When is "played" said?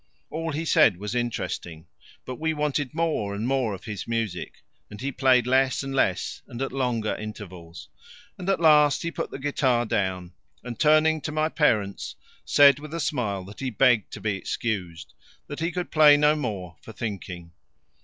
5.11-5.45